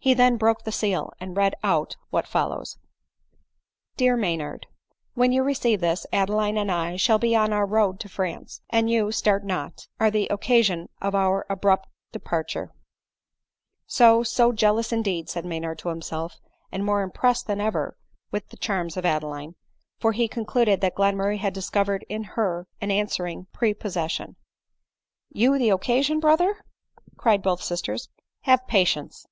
He 0.00 0.14
then 0.14 0.38
broke 0.38 0.62
the 0.62 0.72
seal 0.72 1.12
and 1.20 1.36
read 1.36 1.54
out 1.62 1.98
what 2.08 2.26
follows: 2.26 2.78
"dear 3.98 4.16
maynard," 4.16 4.66
When 5.16 5.32
you 5.32 5.42
receive 5.42 5.82
this, 5.82 6.06
Adeline 6.14 6.56
and 6.56 6.72
I 6.72 6.96
shall 6.96 7.18
be 7.18 7.36
on 7.36 7.52
our 7.52 7.66
road 7.66 8.00
to 8.00 8.08
France, 8.08 8.62
and 8.70 8.88
you— 8.88 9.12
start 9.12 9.44
not!— 9.44 9.86
are 10.00 10.10
the 10.10 10.26
occa 10.30 10.64
sion 10.64 10.88
of 11.02 11.14
our 11.14 11.44
abrupt 11.50 11.88
departure." 12.10 12.66
^ 12.68 12.70
88 12.70 12.70
ADELINE 12.70 12.70
MOWBRAY." 12.70 12.76
So, 13.86 14.22
so, 14.22 14.52
jealous 14.52 14.92
indeed," 14.92 15.28
said 15.28 15.44
Maynard 15.44 15.78
to 15.80 15.90
himself, 15.90 16.40
and 16.72 16.86
more 16.86 17.02
impressed 17.02 17.46
than 17.46 17.60
ever 17.60 17.98
with 18.30 18.48
the 18.48 18.56
charms 18.56 18.96
of 18.96 19.04
Adeline; 19.04 19.56
for 20.00 20.12
he 20.12 20.26
concluded 20.26 20.80
that 20.80 20.94
Glenmurray 20.94 21.36
had 21.38 21.52
discovered 21.52 22.06
in 22.08 22.22
her 22.24 22.66
an 22.80 22.90
answering 22.90 23.46
prepossession. 23.52 24.36
"You 25.28 25.58
the 25.58 25.68
occasion, 25.68 26.18
brother!" 26.18 26.64
cried. 27.18 27.42
both 27.42 27.60
sisters. 27.60 28.08
"Have 28.42 28.66
patience." 28.66 29.26